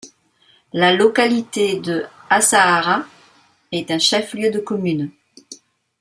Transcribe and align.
La 0.73 0.93
localité 0.95 1.79
de 1.79 2.07
Assahara 2.31 3.05
est 3.71 3.91
un 3.91 3.99
chef-lieu 3.99 4.49
de 4.49 4.57
commune. 4.57 5.11